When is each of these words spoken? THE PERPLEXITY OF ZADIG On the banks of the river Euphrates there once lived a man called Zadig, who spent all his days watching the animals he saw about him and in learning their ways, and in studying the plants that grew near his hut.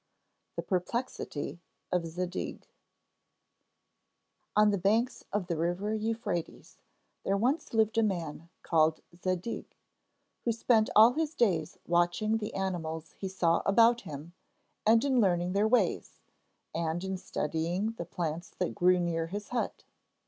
THE 0.55 0.63
PERPLEXITY 0.63 1.59
OF 1.91 2.07
ZADIG 2.07 2.65
On 4.55 4.71
the 4.71 4.79
banks 4.79 5.23
of 5.31 5.45
the 5.45 5.55
river 5.55 5.93
Euphrates 5.93 6.79
there 7.23 7.37
once 7.37 7.71
lived 7.71 7.99
a 7.99 8.01
man 8.01 8.49
called 8.63 9.01
Zadig, 9.23 9.75
who 10.43 10.51
spent 10.51 10.89
all 10.95 11.11
his 11.13 11.35
days 11.35 11.77
watching 11.85 12.37
the 12.37 12.55
animals 12.55 13.11
he 13.11 13.27
saw 13.29 13.61
about 13.63 14.01
him 14.01 14.33
and 14.87 15.05
in 15.05 15.21
learning 15.21 15.53
their 15.53 15.67
ways, 15.67 16.19
and 16.73 17.03
in 17.03 17.15
studying 17.15 17.91
the 17.91 18.05
plants 18.05 18.49
that 18.57 18.73
grew 18.73 18.99
near 18.99 19.27
his 19.27 19.49
hut. 19.49 19.83